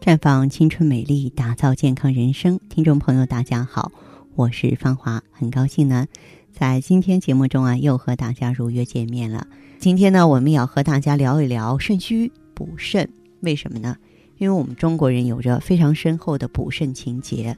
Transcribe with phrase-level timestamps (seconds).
[0.00, 2.58] 绽放青春美丽，打造健康人生。
[2.70, 3.92] 听众朋友，大家好，
[4.34, 6.06] 我是芳华，很高兴呢，
[6.50, 9.46] 在今天节目中啊，又和大家如约见面了。
[9.78, 13.10] 今天呢，我们要和大家聊一聊肾虚补肾。
[13.40, 13.94] 为什么呢？
[14.38, 17.54] 因为我们中国人有着非常深厚的补肾情结。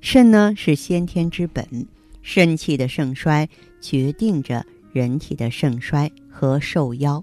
[0.00, 1.88] 肾呢是先天之本，
[2.22, 3.48] 肾气的盛衰
[3.80, 7.20] 决定着人体的盛衰和寿夭。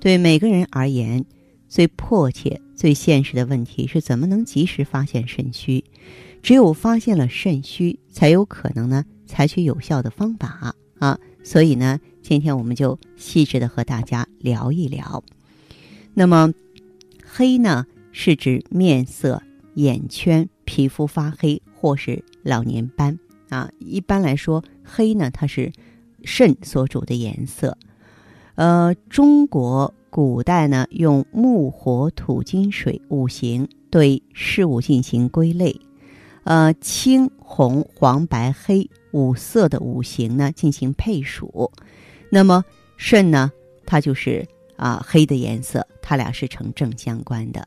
[0.00, 1.26] 对每个人而言，
[1.68, 5.84] 最迫切、最现实的问题是怎么能及时发现肾虚？
[6.42, 11.18] 只有发现了肾虚，才有可能呢采取有效的方法啊！
[11.44, 15.22] 所以呢，今天我们就细致的和大家聊一聊。
[16.14, 16.52] 那么，
[17.26, 19.42] 黑呢是指面色、
[19.74, 23.18] 眼圈、皮肤发黑或是老年斑
[23.50, 23.70] 啊。
[23.78, 25.70] 一般来说，黑呢它是
[26.24, 27.76] 肾所主的颜色。
[28.54, 29.92] 呃，中国。
[30.10, 35.78] 古代呢，用木、火、土、金、水五行对事物进行归类，
[36.44, 41.70] 呃，青、红、黄、白、黑五色的五行呢进行配属。
[42.30, 42.64] 那么
[42.96, 43.50] 肾呢，
[43.84, 47.66] 它就是啊黑的颜色，它俩是成正相关的。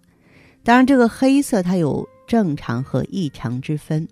[0.64, 4.08] 当然，这个黑色它有正常和异常之分。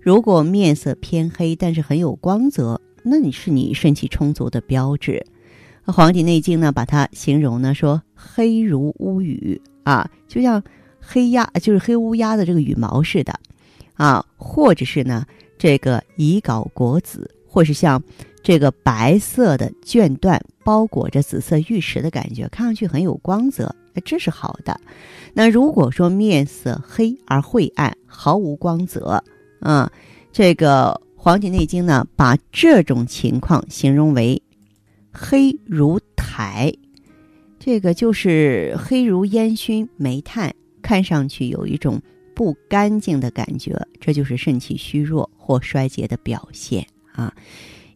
[0.00, 5.12] 如果面色偏黑，但是很有光泽，那你是你肾气充足的标志。
[5.92, 10.62] 《黄帝内经》呢，把它形容呢说黑如乌羽啊，就像
[11.00, 13.32] 黑鸦，就是黑乌鸦的这个羽毛似的
[13.94, 15.24] 啊，或者是呢
[15.56, 18.02] 这个乙睾果子，或是像
[18.42, 24.78] 这个白色的绢缎包裹着紫色玉石的感觉，看上去很有光泽，这是好的。
[25.32, 29.22] 那如果说面色黑而晦暗，毫无光泽
[29.60, 29.90] 啊，
[30.32, 34.40] 这个《黄帝内经》呢，把这种情况形容为。
[35.20, 36.72] 黑如苔，
[37.58, 42.00] 这个就是黑如烟熏煤炭，看上去有一种
[42.36, 47.34] 不干净的感觉，这就是肾气虚弱或衰竭的表现啊。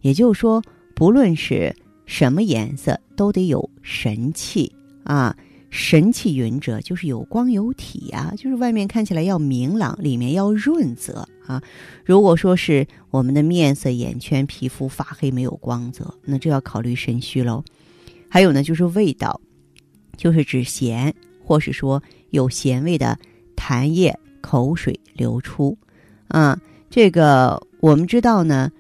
[0.00, 0.60] 也就是说，
[0.96, 1.72] 不论是
[2.06, 4.70] 什么颜色，都得有神气
[5.04, 5.36] 啊。
[5.72, 11.62] 神气匀者，就是有光有体啊，就是外面看起来要明朗，里面要润泽啊。
[12.04, 17.64] 如果说是我们的面色、眼圈、皮肤发黑没有光泽，那就要考虑肾虚喽。
[18.28, 19.40] 还有呢，就是味道，
[20.14, 23.18] 就是指咸，或是说有咸味的
[23.56, 25.78] 痰液、口水流出
[26.28, 26.60] 啊。
[26.90, 28.70] 这个我们知道呢，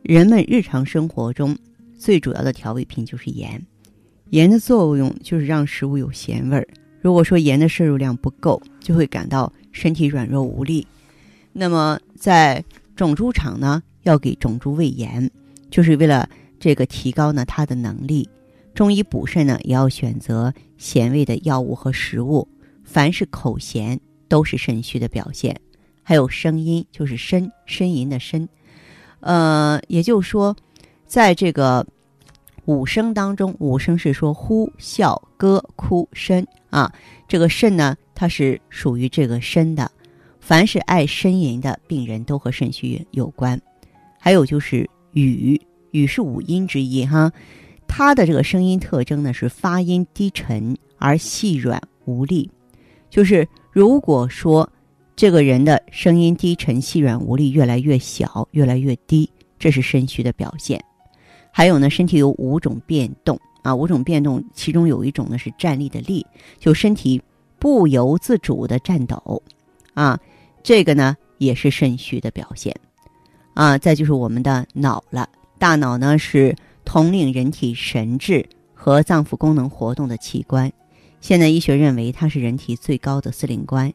[0.00, 1.54] 人们日常生活中
[1.98, 3.62] 最主要的调味品就是盐。
[4.30, 6.66] 盐的作用就是让食物有咸味儿。
[7.00, 10.86] 如果说盐的摄入量不够，就会感到身体软弱无力。
[11.52, 12.62] 那么在
[12.94, 15.30] 种猪场呢，要给种猪喂盐，
[15.70, 16.28] 就是为了
[16.60, 18.28] 这个提高呢它的能力。
[18.74, 22.46] 中医补肾呢，也要选择咸味的药物和食物。
[22.84, 25.58] 凡是口咸，都是肾虚的表现。
[26.02, 28.46] 还有声音，就是呻呻吟的呻。
[29.20, 30.54] 呃，也就是说，
[31.06, 31.86] 在这个。
[32.68, 36.92] 五声当中，五声是说呼、笑、歌、哭、呻啊。
[37.26, 39.90] 这个肾呢，它是属于这个呻的。
[40.38, 43.58] 凡是爱呻吟的病人，都和肾虚有关。
[44.20, 45.58] 还有就是语，
[45.92, 47.32] 语是五音之一哈。
[47.86, 52.50] 它的这个声音特征呢，是发音低沉而细软无力。
[53.08, 54.70] 就是如果说
[55.16, 59.26] 这个人的声音低沉、细软无力，越来越小、越来越低，
[59.58, 60.78] 这是肾虚的表现。
[61.58, 66.24] 还有呢，身体有五种变动啊，五种变动，其中有一种呢是站立的立，
[66.56, 67.20] 就身体
[67.58, 69.42] 不由自主的颤抖，
[69.92, 70.16] 啊，
[70.62, 72.72] 这个呢也是肾虚的表现，
[73.54, 76.54] 啊，再就是我们的脑了，大脑呢是
[76.84, 80.72] 统领人体神志和脏腑功能活动的器官，
[81.20, 83.92] 现代医学认为它是人体最高的司令官，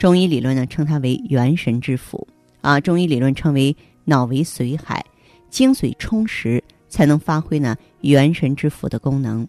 [0.00, 2.26] 中医理论呢称它为元神之府，
[2.60, 5.00] 啊，中医理论称为脑为髓海，
[5.48, 6.60] 精髓充实。
[6.94, 9.44] 才能发挥呢元神之府的功能，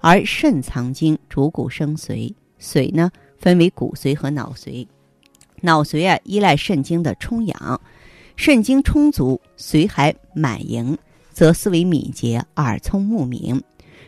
[0.00, 4.84] 而肾藏精，主骨生髓，髓呢分为骨髓和脑髓，
[5.60, 7.80] 脑髓啊依赖肾精的充养，
[8.34, 10.98] 肾精充足，髓海满盈，
[11.30, 13.60] 则思维敏捷，耳聪目明；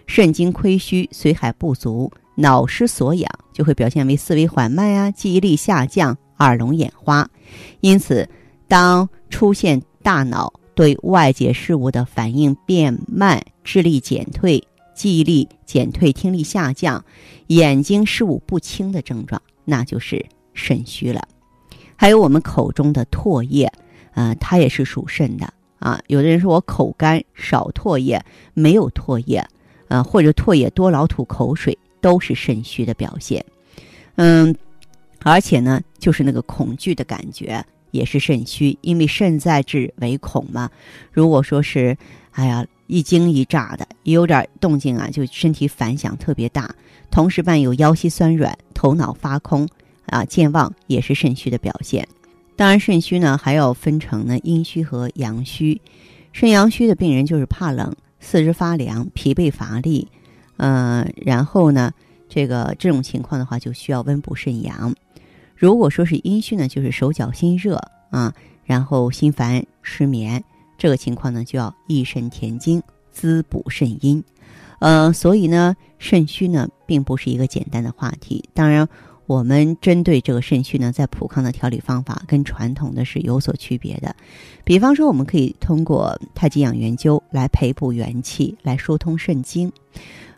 [0.08, 7.30] 肾精亏虚，髓海不足，脑失所养，就会表现为思维缓慢啊，记忆力下降，耳聋眼花。
[7.82, 8.28] 因此，
[8.66, 10.52] 当出现大脑。
[10.80, 17.04] 对外界事物的反应变慢，智力减退，记忆力减退，听力下降，
[17.48, 20.24] 眼睛视物不清的症状，那就是
[20.54, 21.28] 肾虚了。
[21.96, 23.70] 还有我们口中的唾液，
[24.14, 26.00] 呃，它也是属肾的啊。
[26.06, 28.18] 有的人说我口干少唾液，
[28.54, 29.46] 没有唾液，
[29.88, 33.44] 呃，或者唾液多老吐口水，都是肾虚的表现。
[34.16, 34.56] 嗯，
[35.24, 40.70] 而且呢，就是那个恐惧的感觉也是肾虚，因为肾在治为恐嘛。
[41.12, 41.96] 如果说是，
[42.32, 46.74] 哎呀，一惊一乍的，有点动静啊，就身体反响特别大，
[47.10, 49.68] 同时伴有腰膝酸软、头脑发空
[50.06, 52.06] 啊、健忘，也是肾虚的表现。
[52.56, 55.80] 当然，肾虚呢还要分成呢阴虚和阳虚。
[56.32, 60.06] 肾阳虚的病人就是怕冷、四肢发凉、疲惫乏力，
[60.58, 61.92] 嗯，然后呢，
[62.28, 64.94] 这个这种情况的话就需要温补肾阳。
[65.60, 67.78] 如果说是阴虚呢，就是手脚心热
[68.08, 68.32] 啊，
[68.64, 70.42] 然后心烦失眠，
[70.78, 74.24] 这个情况呢就要益肾填精，滋补肾阴。
[74.78, 78.42] 呃，所以呢，肾虚呢并不是一个简单的话题。
[78.54, 78.88] 当然。
[79.30, 84.16] 我们针对这个肾虚呢，在普康的调理方法跟传统的是有所区别的。
[84.64, 89.70] 比方说，我们可以通过太极养元灸来培补元气，来疏通肾经。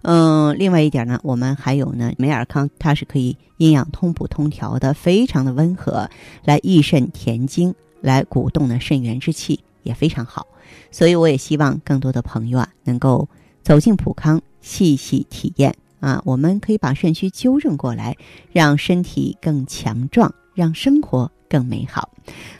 [0.02, 6.10] 嗯，另外一点呢，我们还有呢，美尔康它是可以阴阳通补通调的，非常的温和，
[6.44, 10.46] 来益肾填精，来鼓动呢肾元之气，也非常好。
[10.90, 13.26] 所以，我也希望更多的朋友啊，能够
[13.62, 15.74] 走进普康，细细体验。
[16.02, 18.16] 啊，我们可以把肾虚纠正过来，
[18.50, 22.10] 让身体更强壮，让生活更美好。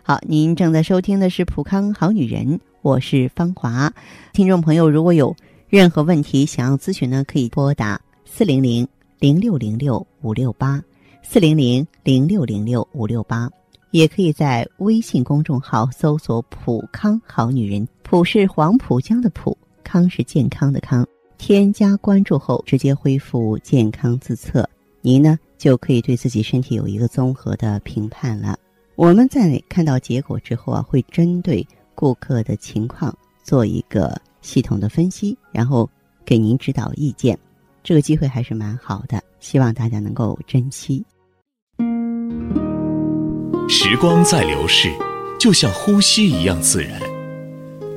[0.04, 2.46] 好，您正在收听的是《普康好女人》，
[2.82, 3.92] 我是芳华。
[4.32, 5.34] 听众朋友，如果有
[5.68, 8.86] 任何问题想要咨询呢，可以拨打四零零
[9.18, 10.80] 零六零六五六八
[11.20, 13.50] 四零零零六零六五六八，
[13.90, 21.04] 也可以在微信公众号搜索“普康好女人”，普是黄浦江的浦，康是健康的康。
[21.42, 24.64] 添加关注后，直接恢复健康自测，
[25.00, 28.56] 您呢就可以对自己身体有一个综合的评判了。
[28.94, 31.66] 我们在看到结果之后啊，会针对
[31.96, 33.12] 顾客的情况
[33.42, 35.90] 做一个系统的分析，然后
[36.24, 37.36] 给您指导意见。
[37.82, 41.04] 这个机会还是蛮好的，希望大家能够珍惜。
[43.68, 44.92] 时光在流逝，
[45.40, 47.02] 就像呼吸一样自然。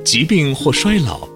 [0.04, 1.35] 疾病或衰老。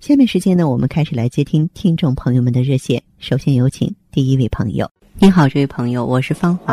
[0.00, 3.02] 下面时间呢，我们开始来接听听众朋友们的热线。
[3.18, 4.90] 首先有请第一位朋友。
[5.18, 6.72] 你好，这位朋友，我是芳华。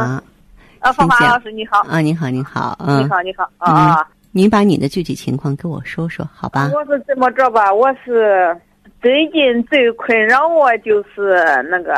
[0.79, 1.81] 啊，芳华老师你好。
[1.89, 2.77] 啊，你好，你好。
[2.79, 3.51] 嗯，你好，你好。
[3.57, 6.71] 啊，您把你的具体情况跟我说说，好吧？
[6.73, 8.57] 我是这么着吧，我是
[9.01, 11.93] 最近最困扰我就是那个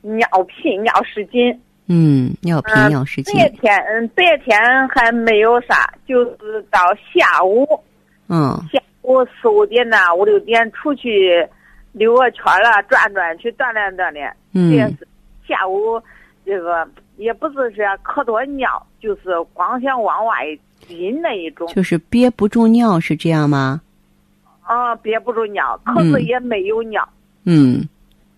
[0.00, 1.54] 尿频、尿失禁。
[1.88, 3.38] 嗯，尿频尿失禁。
[3.38, 6.80] 白天嗯，白天还没有啥，就是到
[7.12, 7.68] 下午，
[8.28, 11.46] 嗯，下午四五点呐，五六点出去
[11.92, 14.34] 溜个圈了，转转去锻炼锻炼。
[14.52, 14.96] 嗯。
[15.46, 16.00] 下午
[16.44, 20.36] 这个也不是说可多尿，就是光想往外
[20.80, 21.68] 进那一种。
[21.68, 23.80] 就是憋不住尿是这样吗？
[24.62, 27.06] 啊，憋不住尿，可是也没有尿。
[27.44, 27.86] 嗯。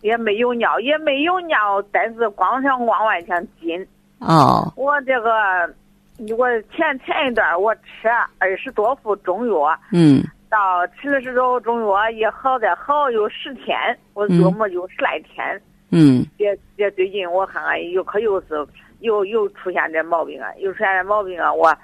[0.03, 3.87] 也没有尿，也没有尿，但是光想往外想进。
[4.19, 4.73] 哦。
[4.77, 5.31] 我这个，
[6.37, 8.09] 我前前一段我吃
[8.39, 9.79] 二十多副中药。
[9.93, 10.23] 嗯。
[10.49, 13.77] 到吃了十种中药，也好在好有十天，
[14.15, 15.61] 我琢磨有十来天。
[15.91, 16.25] 嗯。
[16.39, 18.67] 这这最近我看看又可又是
[19.01, 21.53] 又又出现这毛病啊，又出现这毛病啊！
[21.53, 21.75] 我，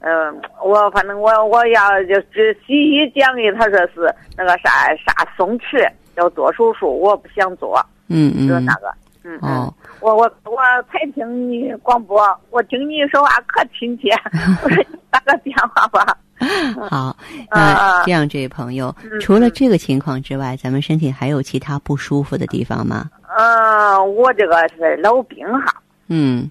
[0.00, 5.90] 嗯，我反正我我要就是西医讲的，他说是那个啥啥松弛。
[6.16, 7.80] 要做手术，我不想做。
[8.08, 10.56] 嗯嗯，是那个，嗯嗯，我我我
[10.90, 14.10] 才听你广播，我听你说话可亲切。
[14.62, 16.18] 我说你打个电话吧。
[16.88, 17.16] 好，
[17.50, 23.10] 那这样，这位朋友，除了这个情况之外，咱们身体还有其他不舒服的地方吗？
[23.36, 25.74] 嗯，我这个是老病哈。
[26.08, 26.50] 嗯。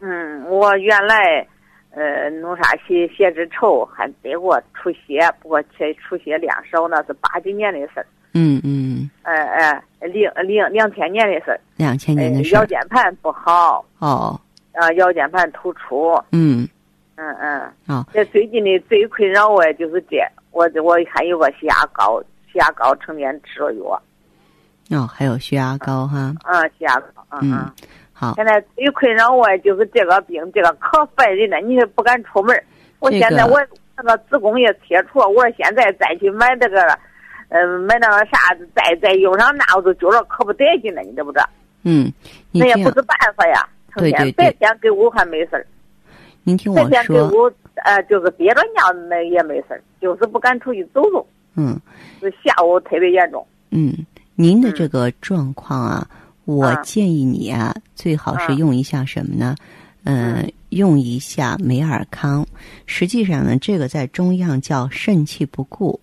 [0.00, 1.46] 嗯，我原来
[1.90, 8.06] 呃弄啥血血脂稠，还得过出血，不过血出血量少，那是八几年的事儿。
[8.32, 9.10] 嗯嗯。
[9.24, 11.60] 嗯，哎哎，零零两千年的事儿。
[11.76, 12.64] 两千年的事腰。
[12.64, 14.40] 间盘不好，哦，
[14.72, 16.16] 啊，腰间盘突出。
[16.32, 16.66] 嗯，
[17.20, 17.72] 嗯嗯。
[17.88, 20.16] 哦，这最近的最困扰我就是这，
[20.52, 24.02] 我我还有个血压高，血压高成天吃了药。
[24.90, 26.34] 哦，还有血压高哈。
[26.44, 27.24] 嗯，血压高。
[27.32, 27.72] 嗯嗯嗯。
[28.12, 32.62] 好，现在最困扰我就是这个病，这个可烦人了，你也不敢出门。
[32.98, 33.58] 我现在我
[33.96, 36.98] 那个子宫也切除，我说现在再去买这个，
[37.48, 41.48] 嗯、买那个啥，再再用上那，我都觉着可不得劲了，你知不知道？
[41.84, 42.12] 嗯，
[42.52, 43.66] 那也不是办法呀。
[43.92, 45.66] 成对对对天白天给我还没事儿，
[46.50, 47.52] 您听我说，我
[47.84, 51.78] 呃就是憋着尿那也没事儿，就是不敢出去走走，嗯。
[52.20, 53.46] 是下午特别严重。
[53.70, 53.94] 嗯，
[54.34, 56.06] 您的这个状况啊，
[56.44, 56.74] 我啊。
[56.82, 58.54] 建议你啊，最好是啊。
[58.54, 59.54] 用一下什么呢？
[60.02, 60.52] 嗯、嗯。
[60.70, 62.44] 用一下美尔康。
[62.86, 65.98] 实际上呢，这个在中药叫肾气不固。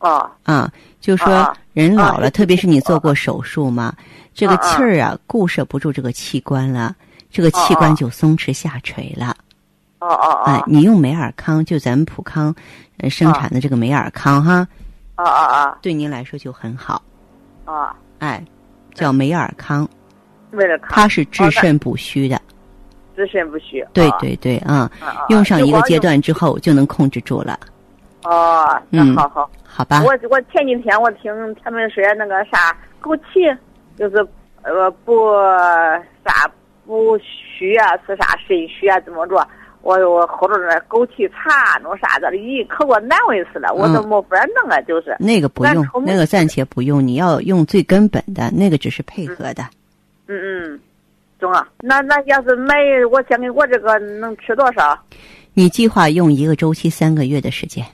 [0.00, 3.94] 哦，啊，就说啊人老了，啊特别是你做啊过手术嘛，
[4.34, 6.94] 这个气儿啊固摄不住这个器官了，
[7.30, 9.34] 这个器官就松弛下垂了。
[10.08, 12.54] 哦哦哎哦，，你用美尔康，就咱们普康
[12.98, 14.66] 呃生产的这个美尔康哈，
[15.16, 17.02] 哦哦哦对您来说就很好。
[17.64, 18.44] 哦哦，哎，
[18.94, 19.88] 叫美尔康，
[20.52, 22.40] 为了看它是治肾补虚的。
[23.16, 23.80] 自身不虚。
[23.80, 24.90] 哦，对对对，啊，
[25.30, 25.98] 用上一个阶。
[25.98, 27.58] 段之后就能控制住了，
[28.24, 29.50] 哦，那嗯好好。
[29.64, 30.02] 好吧？
[30.04, 31.32] 我我前几天我听
[31.64, 33.56] 他们说那个啥枸杞，
[33.98, 34.16] 就是
[34.62, 35.32] 呃不
[36.24, 36.48] 啥
[36.86, 39.36] 补虚啊，是啥肾虚啊，怎么着？
[39.86, 45.16] 我我喝着那枸杞茶弄啥的，咦，可给我难为死了，我都嗯没法弄啊，就是。
[45.20, 49.62] 那个不用那个暂且不用，你要用最根本的那个，只是配合的。
[50.26, 50.36] 嗯
[50.74, 50.80] 嗯，
[51.38, 51.68] 中啊。
[51.80, 52.74] 那那要是买，
[53.12, 54.98] 我想给我这个能吃多少？
[55.54, 57.86] 你计划用一个周期三个月的时间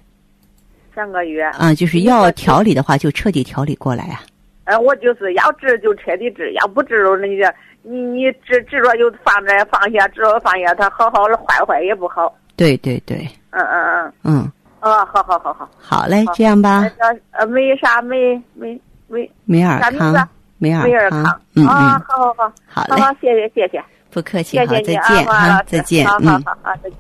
[0.95, 1.43] 三个月。
[1.43, 4.23] 啊，就是要调理的话，就彻底调理过来啊。
[4.65, 7.45] 呃，我就是要治就彻底治，要不治那就
[7.83, 12.33] 你你治治着就放着放下，治着放下，它好好的坏坏也不好。
[12.57, 15.69] 对对对，嗯嗯嗯，嗯，哦，好好好好。
[15.79, 16.85] 好嘞，好这样吧
[17.33, 20.13] 呃没啥没没没没尔康，
[20.59, 26.43] 美美尔康尔康，嗯啊，嗯，好好好，好嘞，好好，谢谢谢谢，不客气，再见王老哈，师再见，好好嗯。
[26.45, 26.99] 好啊，再见。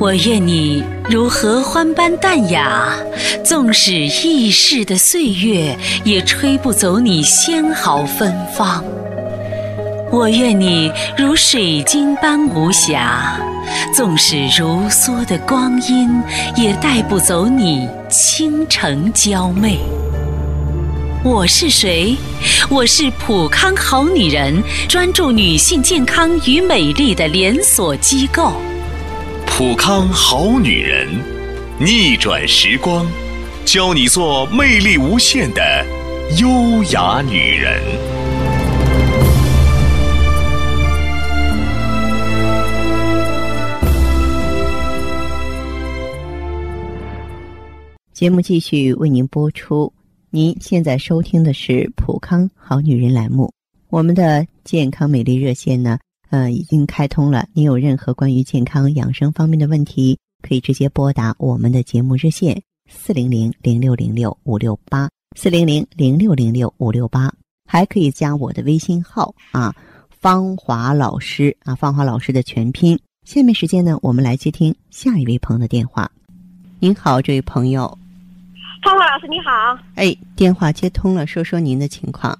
[0.00, 2.96] 我愿你如合欢般淡雅，
[3.44, 8.84] 纵使易逝的岁月，也吹不走你纤毫芬芳。
[10.12, 13.40] 我愿你如水晶般无瑕，
[13.92, 16.08] 纵使如梭的光阴，
[16.54, 19.80] 也带不走你倾城娇媚。
[21.24, 22.16] 我是谁？
[22.70, 28.52] 我是普康好女人，专注女性健康与美丽的连锁机构。
[29.58, 31.08] 普康好女人，
[31.80, 33.04] 逆转时光，
[33.64, 35.84] 教你做魅力无限的
[36.40, 36.48] 优
[36.92, 37.82] 雅女人。
[48.12, 49.92] 节目继续为您播出。
[50.30, 53.52] 您现在收听的是普康好女人栏目，
[53.90, 55.98] 我们的健康美丽热线呢，
[56.30, 57.46] 呃，已经开通了。
[57.52, 67.32] 您有任何关于健康养生方面的问题，可以直接拨打我们的节目热线四零零零六零六五六八四零零零六零六五六八，
[67.66, 69.74] 还可以加我的微信号啊，
[70.20, 72.98] 芳华老师啊，芳华老师的全拼。
[73.24, 76.10] 下面时间呢，我们来接听下一位朋友的电话。
[76.78, 77.98] 您好，这位朋友。
[78.82, 82.38] 芳华老师你好，哎，电话接通了，说说您的情况。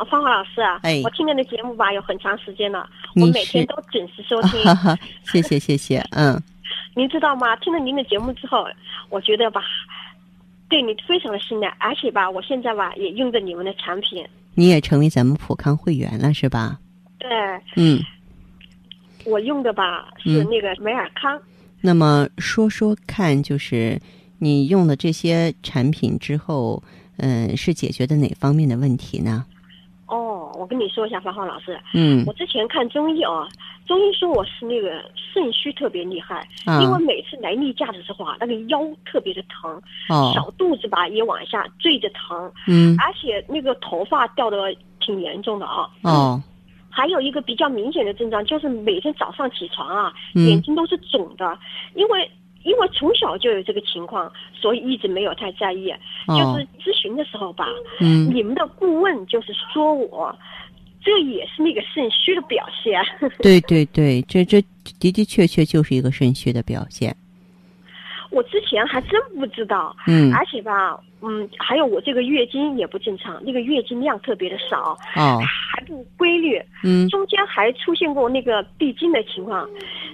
[0.00, 4.62] 哦，芳华老师啊，哎我听您的节目吧有很长时间了，我每天都准时收听。
[4.64, 6.40] 哈哈，谢谢谢谢，嗯，
[6.96, 7.54] 您知道吗？
[7.56, 8.64] 听了您的节目之后，
[9.10, 9.62] 我觉得吧，
[10.70, 14.26] 对你非常的信赖，而且吧，我现在吧也用着你们的产品。
[14.54, 16.78] 你也成为咱们普康会员了是吧？
[17.18, 17.28] 对，
[17.76, 18.00] 嗯，
[19.26, 21.38] 我用的吧是嗯那个美尔康。
[21.82, 24.00] 那么说说看，就是
[24.38, 26.82] 你用了这些产品之后，
[27.18, 29.44] 嗯，是解决的哪方面的问题呢？
[30.60, 32.22] 哦，我跟你说一下，芳华老师，嗯。
[32.26, 33.48] 我之前看中医哦，
[33.86, 36.80] 中医说我是那个肾虚特别厉害，啊。
[36.82, 39.70] 因为每次来例假的时候啊，那个腰特别的疼，
[40.08, 40.32] 哦。
[40.34, 42.96] 小肚子吧也往下坠着疼，嗯。
[42.98, 45.88] 而且那个头发掉的挺严重的啊。
[46.02, 46.42] 哦。
[46.92, 50.46] 还有一个比较明显的症状就是每天早上起床啊，嗯。
[50.46, 51.58] 眼睛都是肿的，
[51.94, 52.30] 因为
[52.64, 55.92] 因为从小就有这个情况，所以一直没有太在意。
[56.28, 57.66] 就哦是咨询的时候吧，
[58.00, 60.36] 嗯你们的顾问就是说我。
[61.02, 63.02] 这也是那个肾虚的表现，
[63.40, 64.60] 对对对，这这
[65.00, 67.16] 的的确确就是一个肾虚的表现。
[68.28, 75.40] 我之前还真不知道，嗯而且吧，嗯，还有我这个月经也不正常，那个月经量特别的少，哦。
[75.72, 77.08] 还不规律，嗯。
[77.08, 79.68] 中间还出现过那个闭经的情况，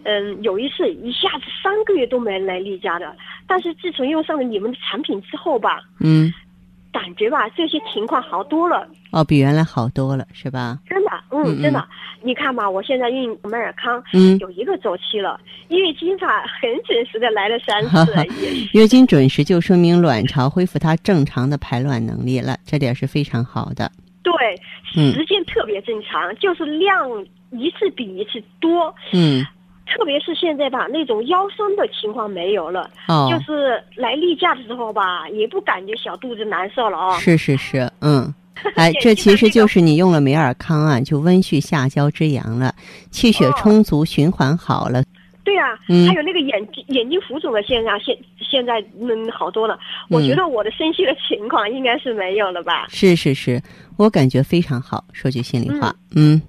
[0.05, 3.15] 嗯，有一次一下子三个月都没来例假的，
[3.47, 6.33] 但是自从用上了你们的产品之后吧，嗯
[6.97, 10.79] 感觉吧这些情况好多了，哦，比原来好多了是吧？
[10.89, 11.87] 真的，嗯真的，
[12.23, 15.39] 你看吧，我现在用美尔康，嗯，有一个周期了，
[15.69, 18.15] 月经吧很准时的来了三次，
[18.73, 23.93] 月经准时就说明卵巢恢复它正常的排卵能力了，这点是非常好的。
[24.23, 24.33] 对，
[24.97, 25.13] 嗯。
[25.13, 27.09] 时间特别正常，就是量
[27.51, 29.45] 一次比一次多，嗯
[29.87, 38.33] 特别是现在吧，那种腰酸的情况没有了，哦，就是来例假的时候吧，也不感觉小肚子难受了啊、是是是，嗯。
[38.75, 42.75] 哎，这其实就是你用了美尔康啊，就温煦下焦之阳了，
[43.11, 45.05] 气血哦充足，循环好了。
[45.45, 49.79] 对啊，嗯还有那个眼睛眼睛浮肿的现象，现现在嗯好多了。
[50.09, 52.87] 我觉得我的身体的情况应该是没有了吧。
[52.89, 53.63] 是是是，
[53.99, 55.05] 我感觉非常好。
[55.13, 56.41] 说句心里话，嗯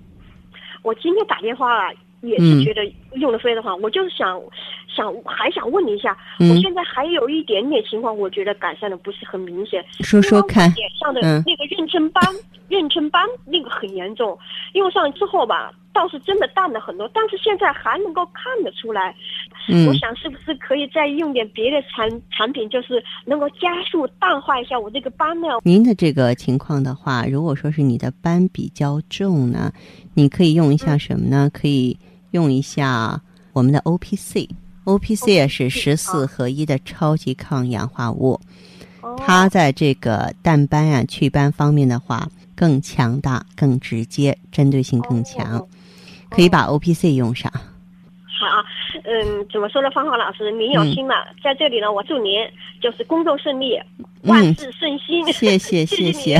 [0.83, 1.91] 我今天打电话啊
[2.21, 2.83] 也嗯是觉得
[3.15, 4.41] 用的非常好，我就是想
[4.87, 9.83] 想还想问你一下，嗯我现在还有一点点情况，我觉得改善的不是很明显。
[10.01, 12.23] 说说看脸上的嗯那个妊娠斑，
[12.69, 14.37] 妊娠斑那个很严重，
[14.73, 19.15] 用上之后吧，倒是真的淡了很多，但是现在还能够看得出来。
[19.69, 25.47] 嗯我想是不是可以再用点别的产产品，就是能够加速淡化一下我这个斑呢？
[25.63, 29.73] 您的这个情况的话，如果说是你的斑比较重呢，
[30.15, 31.49] 你可以用一下什么呢？
[31.53, 31.97] 可以
[32.31, 33.21] 用一下
[33.53, 34.47] 我们的 O P C。
[34.85, 38.39] O P C 也是十四合一的超级抗氧化物，
[39.01, 39.15] 哦。
[39.17, 45.67] 它在这个淡斑啊、祛斑方面的话更强大、更直接，针对性更强，哦。
[46.29, 47.51] 可以把 O P C 用上。
[48.39, 48.63] 好啊，
[49.03, 52.39] 嗯，怎么说呢，芳华老师，您有心了，在这里呢，我祝您
[52.81, 53.77] 就是工作顺利，
[54.21, 55.25] 万事顺心。
[55.25, 56.39] 嗯 谢谢谢谢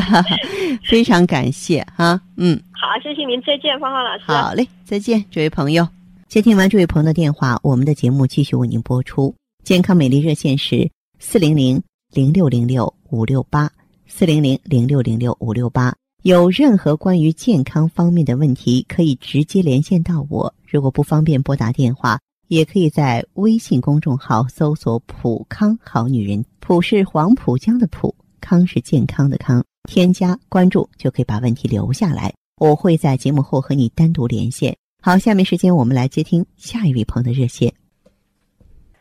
[0.84, 2.62] 非常感谢哈，嗯。
[2.89, 4.23] 好，谢谢您，再见，芳芳老师。
[4.28, 5.86] 好嘞，再见，这位朋友。
[6.30, 9.36] 接听完这位朋友的电话，我们的节目继续为您播出。
[9.62, 13.69] 健康美丽热线是四零零零六零六五六八
[14.06, 15.93] 四零零零六零六五六八。
[16.23, 20.54] 有任何关于健康方面的问题，可以直接连线到我。
[20.65, 29.62] 如果不方便拨打电话，也可以在微信公众号搜索“普康好女人”，普是黄浦江的浦，康是健康的康。
[29.89, 32.34] 添加关注就可以把问题留下来。
[32.60, 34.76] 我会在节目后和你单独连线。
[35.00, 37.72] 好，下面时间我们来接听下一位朋友的热线。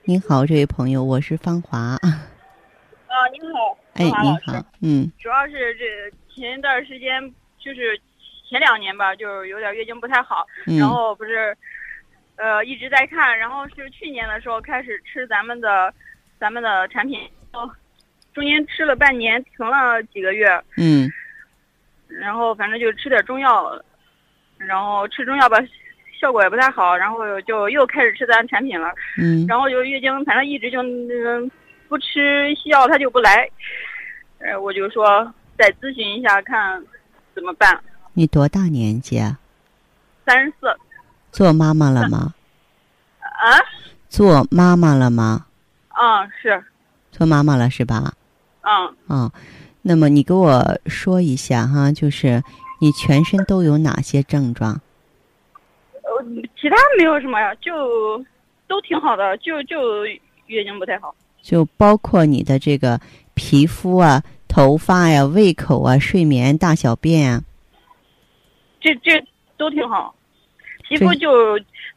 [0.04, 1.78] 您好，这位朋友，我是方华。
[1.78, 2.28] 啊，
[3.32, 4.12] 您好，哎，您
[4.44, 7.18] 好，嗯主要是这前一段时间，
[7.58, 7.98] 就是
[8.46, 11.56] 前两年吧，就是有点月经不太好，嗯，然后不是，
[12.36, 15.90] 呃，一直在看，然后是去年的时候开始吃咱们的
[16.38, 17.18] 咱们的产品，
[17.54, 17.70] 哦，
[18.34, 21.10] 中间吃了半年，停了几个月，嗯
[22.08, 23.80] 然后反正就吃点中药，
[24.58, 25.58] 然后吃中药吧，
[26.20, 28.92] 效果也不太好，然后就又开始吃咱产品了。
[29.18, 31.50] 嗯然后就月经，反正一直就嗯
[31.88, 33.48] 不吃西药，它就不来。
[34.38, 36.82] 呃，我就说再咨询一下，看
[37.34, 37.78] 怎么办。
[38.12, 39.38] 你多大年纪啊？
[40.26, 40.66] 三十四
[41.30, 42.34] 做妈妈了吗？
[43.20, 43.60] 啊，
[44.08, 45.46] 做妈妈了吗？
[46.00, 46.62] 嗯，是，
[47.10, 48.12] 做妈妈了是吧？
[48.62, 49.32] 嗯，哦，
[49.88, 52.42] 那么你给我说一下哈，就是
[52.80, 54.80] 你全身都有哪些症状？
[56.02, 56.24] 呃，
[56.60, 58.18] 其他没有什么呀，就
[58.66, 60.04] 都挺好的，就就
[60.46, 61.14] 月经不太好。
[61.40, 63.00] 就包括你的这个
[63.34, 67.44] 皮肤啊、头发呀、胃口啊、睡眠、大小便啊。
[68.80, 69.24] 这这
[69.56, 70.12] 都挺好，
[70.82, 71.30] 皮肤就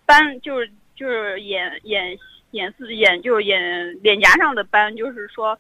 [0.06, 2.16] 斑，就是就是眼眼
[2.52, 3.60] 眼四眼就是眼
[4.04, 5.58] 脸颊上的斑，就是说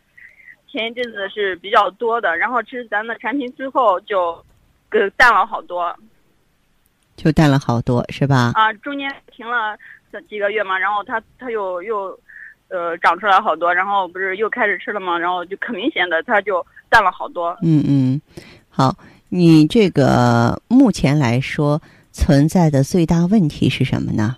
[0.71, 4.31] 前一阵子是比较多的，然后吃咱们的产品之后就
[4.91, 5.95] 呃淡了好多
[7.15, 8.51] 就淡了好多，是吧？
[8.55, 9.77] 啊，中间停了
[10.29, 12.17] 几个月嘛，然后它它又又
[12.69, 17.49] 呃长出来好多，然后不是又开始吃了嘛，然后就可明显的它就淡了好多。
[17.61, 18.21] 嗯嗯，
[18.69, 18.95] 好，
[19.29, 24.35] 你这个目前来说存在的最大问题是什么呢？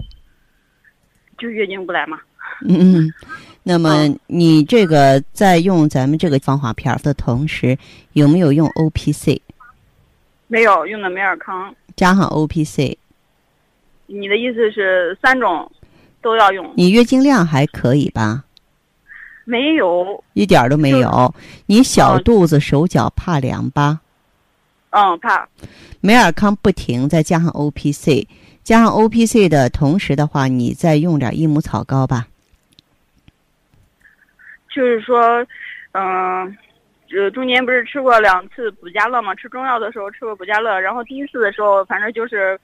[1.38, 2.20] 就月经不来嘛。
[2.66, 3.14] 嗯嗯，
[3.64, 7.78] 那么你这个在用咱们这个防滑片儿的同时，
[8.14, 9.42] 有没有用 O P C
[10.48, 12.98] 没有用的美尔康，加上 O P C？
[14.08, 15.72] 你的意思是三种
[16.22, 16.74] 都要用？
[16.76, 18.44] 你月经量还可以吧？
[19.44, 21.34] 没有，一点儿都没有。
[21.66, 24.02] 你小嗯肚子、手脚怕凉吧？
[24.92, 25.48] 嗯，怕。
[26.00, 28.28] 美尔康不停，再加上 O P C，
[28.64, 32.28] 加上 O P C 的同时的话，你再用点益母草膏吧。
[34.74, 35.46] 就是说，
[35.92, 36.58] 嗯、
[37.14, 39.36] 呃，中间不是吃过两次补佳乐嘛？
[39.36, 42.58] 吃中药的时候吃过补佳乐，然后第一次的时候，反正就是，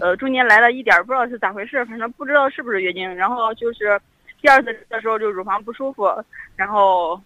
[0.00, 3.14] 呃，中间来了一点儿不知道是咋回事，反正不知道是不是月经。
[3.14, 4.00] 然后就是
[4.42, 6.12] 第二次的时候就乳房不舒服，
[6.56, 7.20] 然后，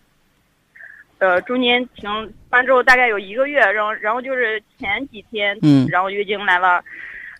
[1.18, 2.11] 呃，中间停
[2.51, 6.85] 完之后大概有一个月，然后然后就是前几天，嗯然后月经来了，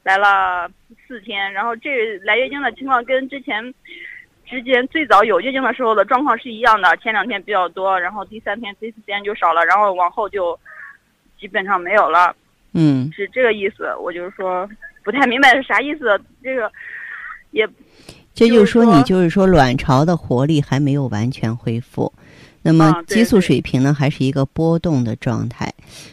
[0.03, 0.67] 来了
[1.07, 3.75] 四天，然后这来月经的情况跟之前。
[4.49, 10.59] 之间最早有月经的时候的状况是一样的，前两天比较多，然后第三天、第四天就少了，然后往后就
[11.39, 12.35] 基本上没有了，
[12.73, 13.95] 嗯，是这个意思。
[14.01, 14.69] 我就是说
[15.05, 16.71] 不太明白是啥意思，这个
[17.51, 17.69] 也
[18.35, 22.13] 这就是说你就是说卵巢的活力还没有完全恢复，
[22.63, 25.73] 那么激素水平呢还是一个波动的状态。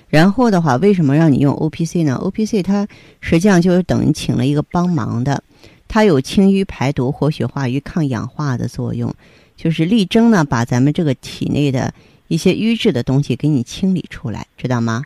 [0.09, 2.87] 然后的话，为什么让你用 O P C 呢？O P C 它
[3.21, 5.43] 实际上就是等于请了一个帮忙的，
[5.87, 9.13] 它有清淤排毒、活血化瘀、抗氧化的作用，
[9.55, 11.93] 就是力争呢把咱们这个体内的
[12.27, 15.03] 一些瘀滞的东西给你清理出来，知道吗？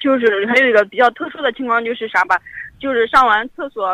[0.00, 2.40] 就是还有一个比较特殊的情况就是啥吧，
[2.78, 3.86] 就是上完厕所，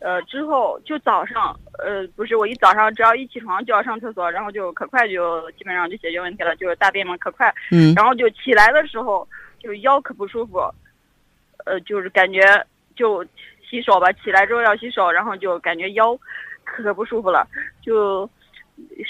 [0.00, 7.94] 呃之后就早上，呃不是我一早上只要一起床就要上厕所，然后就可快就基本上就解决问题了，就是大便嘛可快，嗯。
[7.94, 9.26] 然后就起来的时候
[9.58, 10.58] 就是腰可不舒服，
[11.64, 12.42] 呃就是感觉
[12.94, 13.24] 就
[13.68, 16.16] 洗手吧，起来之后要洗手，然后就感觉腰
[16.64, 17.46] 可不舒服了，
[17.82, 18.28] 就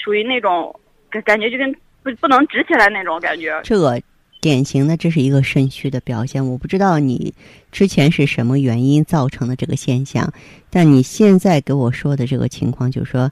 [0.03, 0.77] 属于那种
[1.09, 3.59] 感感觉就跟不不能直起来那种感觉。
[3.63, 4.01] 这个
[4.41, 6.45] 典型的这是一个肾虚的表现。
[6.45, 7.33] 我不知道你
[7.71, 10.31] 之前是什么原因造成的这个现象，
[10.69, 13.31] 但你现在给我说的这个情况，就是说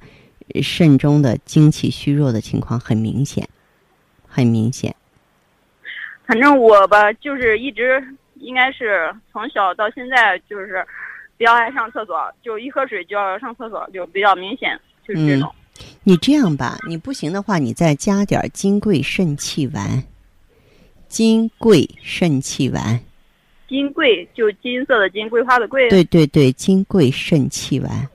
[0.54, 3.48] 呃肾中的精气虚弱的情况很明显，
[4.28, 4.96] 很明显。
[6.26, 8.02] 反正我吧，就是一直
[8.36, 10.84] 应该是从小到现在就是
[11.44, 15.54] 比较爱上厕所，就一喝水就要上厕所，就比较明显，就是这种。
[16.06, 20.02] 你这样吧，你不行的话，你再加点儿金匮肾气丸。
[21.10, 22.98] 金匮肾气丸，
[23.68, 25.90] 金匮就金色的金，桂花的桂。
[25.90, 28.08] 对对对，金匮肾气丸，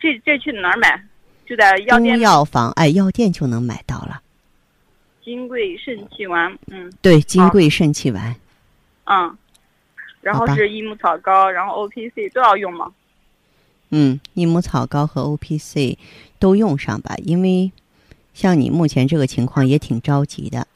[0.00, 1.00] 这这去哪儿买？
[1.46, 2.24] 就在药店中。
[2.24, 4.20] 药房哎，药店就能买到了。
[5.24, 8.34] 金匮肾气丸，嗯对，金匮肾气丸。
[9.04, 9.38] 嗯，
[10.24, 12.90] 然后是益母草膏，然后 O P C 都要用吗？
[13.90, 15.98] 嗯，益母草膏和 O P C
[16.38, 17.70] 都用上吧，因为
[18.32, 20.66] 像你目前这个情况也挺着急的。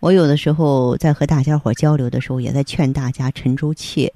[0.00, 4.12] 我有的时候在和大家伙交流的时候，也在劝大家沉住气。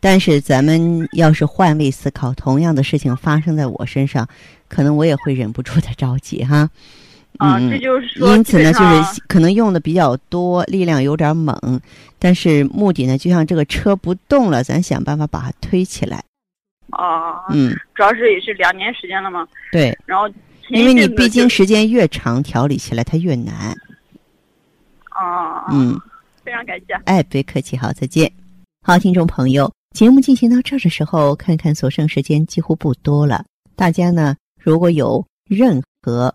[0.00, 4.28] 但是咱们要是换位思考，同样的事情发生在我身上，
[4.68, 6.70] 可能我也会忍不住的着急哈。
[7.38, 11.56] 啊，嗯这就是说，因此呢，就是可能用的比较多，力量有点猛，
[12.18, 16.22] 但是目的呢，就像这个车不动了，咱想办法把它推起来。
[16.90, 19.96] 哦，嗯，主要是也是两年时间了嘛，对。
[20.04, 20.28] 然后
[20.70, 23.70] 因为你毕竟时间越长，调理起来它越难。
[25.14, 26.00] 哦，嗯，
[26.44, 26.94] 非常感谢。
[27.04, 28.30] 哎，别客气，好，再见。
[28.82, 33.44] 好，听众朋友，节目进行到这儿的时候，看看所剩时间几乎不多了。
[33.76, 36.34] 大家呢，如果有任何